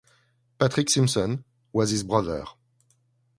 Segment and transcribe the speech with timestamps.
[0.57, 1.43] Patrick Simson
[1.73, 2.43] was his brother.